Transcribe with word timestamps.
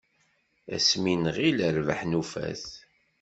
Ass 0.75 0.89
mi 1.03 1.13
nɣil 1.15 1.57
rrbeḥ 1.77 1.99
nufa-t. 2.11 2.65